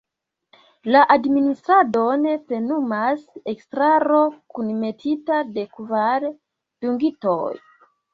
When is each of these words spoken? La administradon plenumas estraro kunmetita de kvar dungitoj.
La 0.93 0.99
administradon 1.15 2.23
plenumas 2.47 3.21
estraro 3.53 4.21
kunmetita 4.55 5.43
de 5.59 5.67
kvar 5.77 6.27
dungitoj. 6.87 7.53